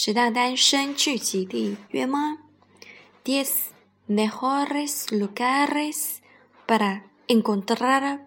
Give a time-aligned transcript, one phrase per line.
[0.00, 2.38] 十大单身聚集地，约吗
[3.24, 3.72] ？Diez
[4.08, 6.20] mejores lugares
[6.68, 8.20] para encontrar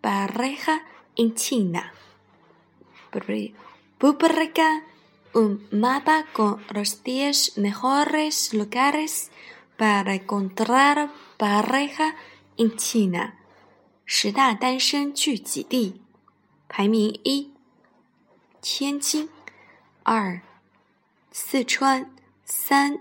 [0.00, 0.80] pareja
[1.16, 1.92] en China.
[3.98, 4.84] Publica
[5.34, 9.30] un mapa con los 10 mejores lugares
[9.76, 12.14] para encontrar pareja
[12.56, 13.34] en China.
[14.06, 16.00] 十大单身聚集地，
[16.66, 17.52] 排名一：
[18.62, 19.28] 天津，
[20.02, 20.40] 二。
[21.42, 23.00] 四川三，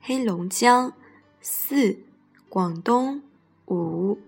[0.00, 0.92] 黑龙江
[1.40, 1.96] 四，
[2.48, 3.22] 广东
[3.66, 4.18] 五，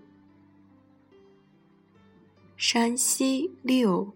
[2.55, 4.15] 山西六，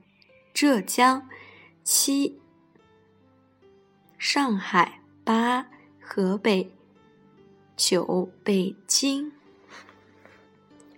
[0.54, 1.30] 浙江
[1.84, 2.40] 七，
[4.18, 5.68] 上海八，
[6.02, 6.72] 河北
[7.76, 9.32] 九，北京。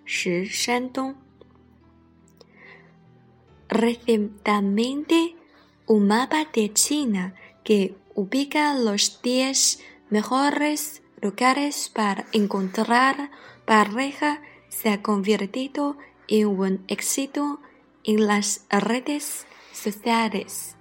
[0.05, 1.15] 十，山东。
[3.67, 5.35] Recientemente
[5.89, 9.79] un mapa de China que ubica los 10
[10.11, 13.31] mejores lugares para encontrar
[13.65, 17.59] pareja se ha convertido en un éxito
[18.03, 20.75] en las redes sociales.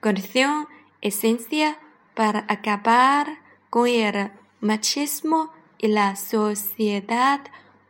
[0.00, 0.68] condición
[1.00, 1.78] esencia
[2.14, 3.40] para acabar
[3.70, 4.30] con el
[4.60, 7.40] machismo y la sociedad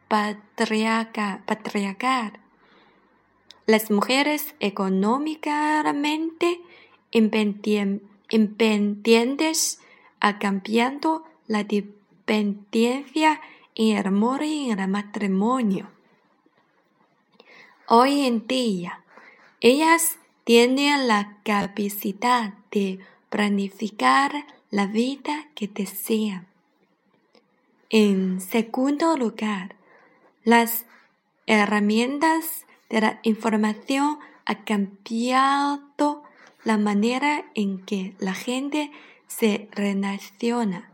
[0.09, 1.41] patriarcal.
[3.67, 6.61] Las mujeres económicamente
[7.11, 9.81] independientes
[10.21, 13.41] han cambiado la dependencia
[13.75, 15.89] en el amor y en el matrimonio.
[17.89, 19.01] Hoy en día,
[19.61, 26.47] ellas tienen la capacidad de planificar la vida que desean.
[27.89, 29.75] En segundo lugar,
[30.45, 30.85] las
[31.47, 32.67] herramientas
[33.01, 36.23] la información ha cambiado
[36.65, 38.91] la manera en que la gente
[39.27, 40.91] se relaciona.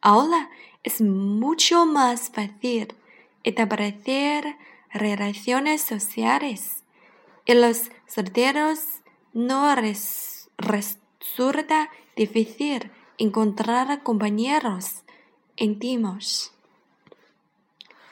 [0.00, 0.50] Ahora
[0.82, 2.94] es mucho más fácil
[3.42, 4.56] establecer
[4.92, 6.84] relaciones sociales
[7.46, 8.80] y los solteros
[9.32, 9.74] no
[10.58, 15.04] resulta difícil encontrar compañeros
[15.56, 16.52] íntimos.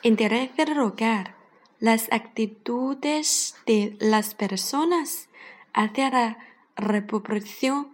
[0.02, 1.37] En tercer lugar,
[1.80, 5.28] las actitudes de las personas
[5.72, 6.38] hacia la
[6.76, 7.88] reproducción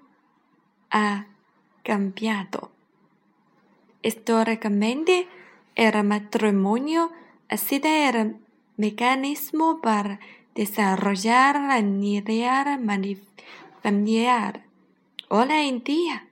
[0.90, 1.26] ha
[1.82, 2.70] cambiado.
[4.02, 5.28] Históricamente,
[5.74, 7.10] el matrimonio
[7.48, 8.36] ha sido el
[8.76, 10.20] mecanismo para
[10.54, 12.78] desarrollar la unidad
[13.82, 14.64] familiar.
[15.28, 16.28] Hoy en día,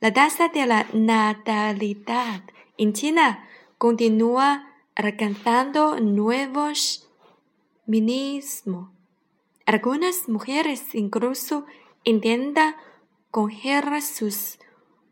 [0.00, 2.42] la tasa de la natalidad
[2.78, 3.46] en China
[3.78, 7.08] continúa alcanzando nuevos
[7.86, 8.62] mínimos.
[9.66, 11.64] Algunas mujeres incluso
[12.04, 12.76] intenta
[13.30, 14.58] coger sus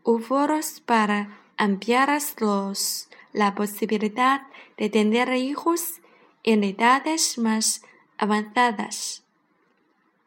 [0.02, 4.46] óvulos para ampliarlos la posibilidad
[4.76, 6.00] de tener hijos
[6.44, 7.82] en edades más
[8.16, 9.24] avanzadas.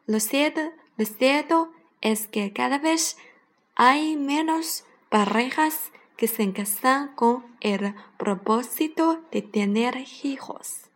[0.06, 3.16] Lo cierto es que cada vez
[3.74, 10.91] hay menos parejas que se casan con el propósito de tener hijos.